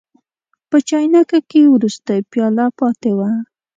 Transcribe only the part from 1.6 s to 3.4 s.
وروستۍ پیاله پاتې وه.